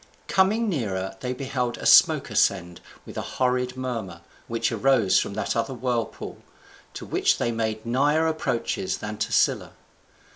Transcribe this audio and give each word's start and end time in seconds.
Coming 0.27 0.67
nearer 0.67 1.15
they 1.19 1.31
beheld 1.31 1.77
a 1.77 1.85
smoke 1.85 2.31
ascend, 2.31 2.81
with 3.05 3.19
a 3.19 3.37
horrid 3.37 3.77
murmur, 3.77 4.21
which 4.47 4.71
arose 4.71 5.19
from 5.19 5.35
that 5.35 5.55
other 5.55 5.75
whirlpool, 5.75 6.39
to 6.95 7.05
which 7.05 7.37
they 7.37 7.51
made 7.51 7.85
nigher 7.85 8.25
approaches 8.25 8.97
than 8.97 9.17
to 9.19 9.31
Scylla. 9.31 9.73